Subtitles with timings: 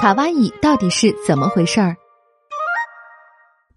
[0.00, 1.96] 卡哇伊到底是怎么回事儿？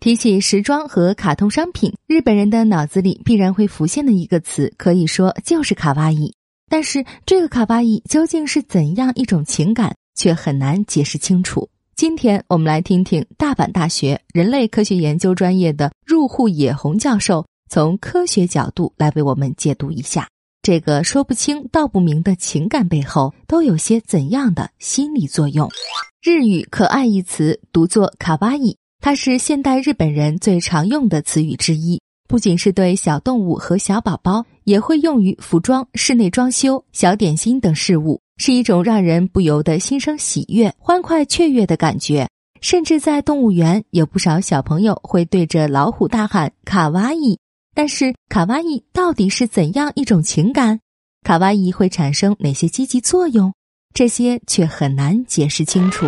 [0.00, 6.34] 提起时装和卡通商品，日本人的脑子里必然会浮现的一个词，可以说就是卡哇伊。
[6.68, 11.66] 但是，这个卡哇伊究竟是怎样一种情感，却很难解释清楚。
[11.96, 20.28] 今天，我们来听听大阪大学人类科学研究专业的入户野红教授，从科学角度来为我们解读一下。
[20.70, 25.68] 这个说不清道不明的情感背后，都有些怎样的心理作用？
[26.22, 32.00] 日语“可爱”一词读作“卡哇伊”，它是现代日本人最常用的词语之一。
[32.28, 42.28] 不仅是对小动物和小宝宝，也会用于服装、室内装修、小点心等事物，是一种让人不由得心生喜悦、欢快雀跃的感觉。
[42.60, 47.40] 甚至在动物园，有不少小朋友会对着老虎大喊“卡哇伊”。
[47.80, 50.80] 但是卡哇伊到底是怎样一种情感？
[51.24, 53.54] 卡哇伊会产生哪些积极作用？
[53.94, 56.04] 这些却很难解释清楚。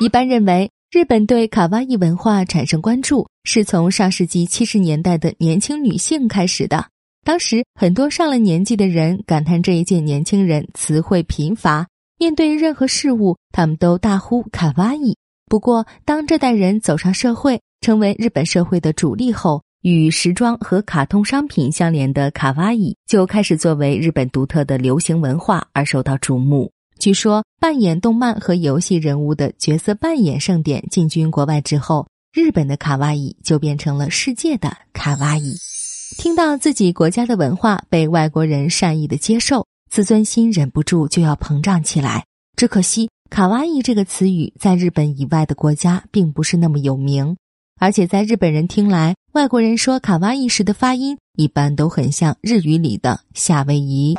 [0.00, 6.86] 一般认为，日本对卡哇伊文化产生关注是从上世纪七十年代的年轻女性开始的。
[7.26, 11.86] 当时很多上了年纪的人感叹这一届年轻人词汇贫乏，
[12.18, 15.14] 面对任何事物他们都大呼卡哇伊。
[15.44, 26.70] 不过，当这代人走上社会，成为日本社会的主力后，与时装和卡通商品相连的卡哇伊就开始作为日本独特的流行文化而受到瞩目。
[27.00, 35.52] 据说，扮演动漫和游戏人物的角色扮演盛典进军国外之后，日本的卡哇伊就变成了世界的卡哇伊。
[36.16, 42.24] 听到自己国家的文化被外国人善意的接受，自尊心忍不住就要膨胀起来。
[42.54, 47.36] 只可惜，卡哇伊这个词语在日本以外的国家并不是那么有名。
[47.82, 54.16] 而且在日本人听来，外国人说卡哇伊时的发音一般都很像日语里的夏威夷。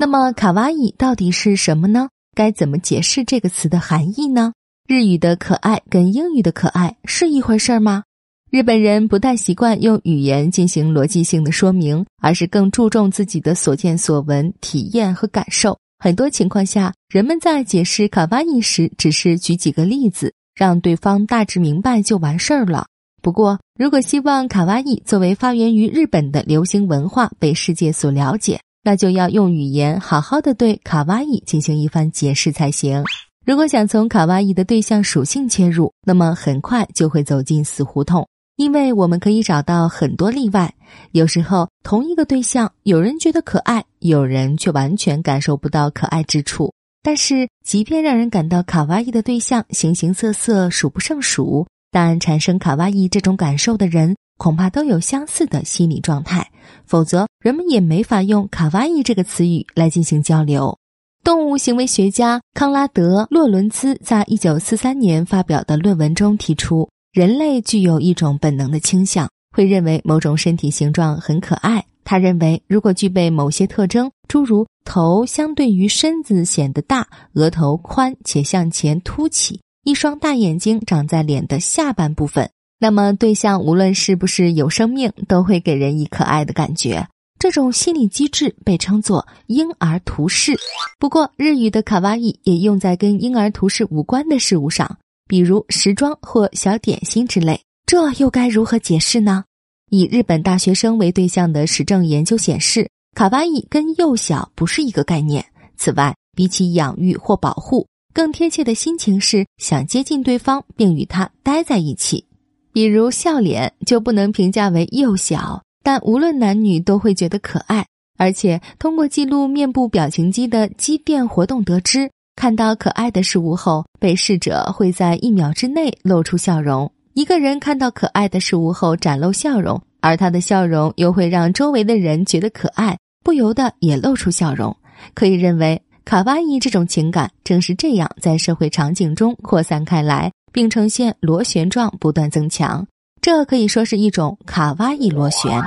[0.00, 2.08] 那么卡哇伊到底是什么呢？
[2.34, 4.52] 该怎么解释这个词的含义呢？
[4.88, 8.02] 日语的可爱跟英语的可爱是一回事儿吗？
[8.50, 15.78] 日本人不太习惯用语言进行逻辑性的说明，而是更注重自己的所见所闻、体验和感受。
[16.00, 22.88] 很多情况下，人们在解释卡哇伊时，只是举几个例子，让对方大致明白就完事儿了。
[23.24, 33.02] 不过，如果希望卡哇伊作为发源于日本的流行文化被世界所了解，那就要用语言好好的对卡哇伊进行一番解释才行。
[33.46, 40.74] 如果想从卡哇伊的对象属性切入，那么很快就会走进死胡同，因为我们可以找到很多例外。
[41.12, 46.70] 有时候，同一个对象，有人觉得可爱，有人却完全感受不到可爱之处。
[47.02, 51.66] 但是，即便让人感到卡哇伊的对象形形色色，数不胜数。
[51.94, 56.50] 但产生卡哇伊这种感受的人，恐怕都有相似的心理状态，
[56.84, 60.76] 否则人们也没法用卡哇伊这个词语来进行交流。
[61.22, 71.84] 动物行为学家康拉德·洛伦兹在一九四三年发表的论文中提出，人类具有一种本能的倾向，会认为某种身体形状很可爱。
[72.02, 79.60] 他认为，如果具备某些特征，诸如头相对于身子显得大，额头宽且向前凸起。
[79.84, 82.50] 一双大眼睛长在脸的下半部分，
[82.80, 87.06] 那么对象无论是不是有生命，都会给人以可爱的感觉。
[87.38, 90.58] 这种心理机制被称作婴儿图式。
[90.98, 97.60] 不过，日语的卡哇伊也用在跟婴儿图式无关的事物上，比如时装或小点心之类。
[97.84, 99.44] 这又该如何解释呢？
[99.90, 105.44] 以日本大学生为对象的实证研究显示，卡哇伊跟幼小不是一个概念。
[105.76, 107.86] 此外，比起养育或保护。
[108.14, 112.24] 更贴切的心情是想接近对方，并与他待在一起。
[112.72, 117.84] 比如笑脸就不能评价为幼小，但无论男女都会觉得可爱。
[118.16, 126.90] 而且通过记录面部表情肌的肌电活动得知，看到可爱的事物后，被试者会在一秒之内露出笑容。
[127.14, 134.76] 一个人看到可爱的事物后展露笑容，而他的笑容又会让周围的人觉得可爱，不由得也露出笑容。
[135.14, 135.82] 可以认为。
[136.04, 142.86] 卡哇伊这种情感正是这样在社会场景中扩散开来，并呈现螺旋状不断增强。
[143.22, 145.62] 这可以说是一种卡哇伊螺旋。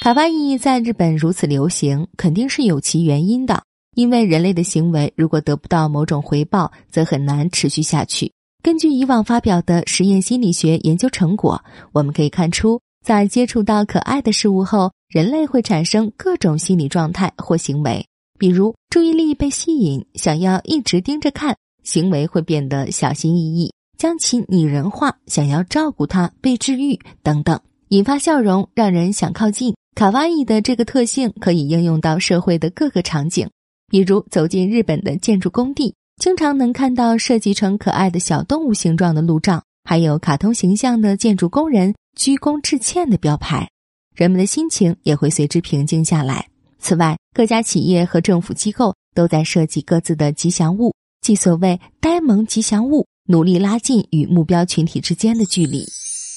[0.00, 3.60] 卡哇伊在日本如此流行，肯定是有其原因的。
[3.96, 8.32] 因为人类的行为如果得不到某种回报，则很难持续下去。
[8.62, 18.06] 根据以往发表的实验心理学研究成果，我们可以看出，在接触到可爱的事物后，人类会产生各种心理状态或行为。
[18.38, 29.74] 比如注意力被吸引，想要一直盯着看，行为会变得小心翼翼，将其拟人化，想要照顾它，被治愈等等，引发笑容，让人想靠近。
[29.94, 33.48] 卡哇伊的这个特性可以应用到社会的各个场景，
[33.88, 43.68] 比如走进日本的建筑工地，经常能看到设计成可爱的小动物形状的路障，还有卡通形象的建筑工人鞠躬致歉的标牌，
[44.14, 46.48] 人们的心情也会随之平静下来。
[46.82, 55.86] 此外，各家企业和政府机构都在设计各自的吉祥物，即所谓“呆萌吉祥物”，努力拉近与目标群体之间的距离。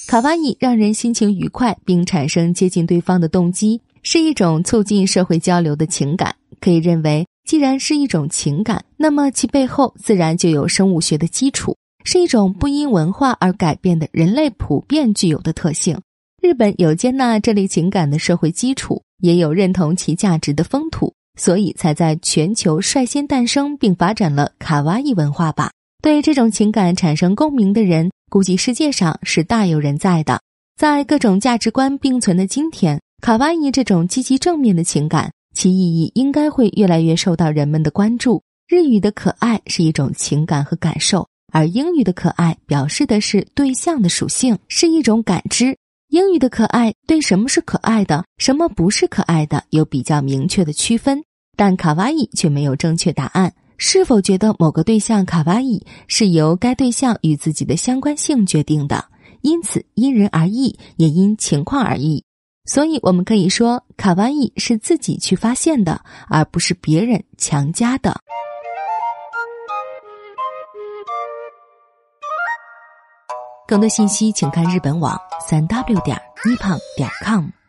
[0.08, 6.36] 卡哇伊让人心情愉快，并产生接近对方的动机，是一种促进社会交流的情感。
[6.62, 16.00] 可以认为，既然是一种情感，那么其背后自然就有生物学的基础，是一种不因文化而改变的人类普遍具有的特性。
[16.46, 25.72] 日本有接纳这类情感的社会基础，也有认同其价值的风土，所以才在全球率先诞生并发展了卡哇伊文化吧。
[26.04, 28.12] 对这种情感产生共鸣的人。
[28.30, 30.40] 估计世界上是大有人在的。
[30.78, 38.44] 在各种价值观并存的今天，卡哇伊这种积极正面的情感，其意义应该会越来越受到人们的关注。
[38.68, 45.76] 日语的可爱是一种情感和感受，而英语的可爱表示的是对象的属性，是一种感知。
[46.10, 51.24] 英语的可爱对什么是可爱的，什么不是可爱的有比较明确的区分，
[51.58, 53.54] 但卡哇伊却没有正确答案。
[53.78, 59.04] 是否觉得某个对象卡哇伊是由该对象与自己的相关性决定的？
[59.42, 62.24] 因此因人而异，也因情况而异。
[62.66, 68.16] 所以我们可以说，卡哇伊是自己去发现的，而不是别人强加的。
[73.68, 77.65] 更多信息，请看日本网三 w 点一胖点 com。